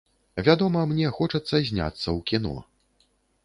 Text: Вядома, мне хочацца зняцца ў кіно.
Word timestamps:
Вядома, 0.47 0.79
мне 0.93 1.11
хочацца 1.19 1.55
зняцца 1.69 2.03
ў 2.03 2.17
кіно. 2.33 2.59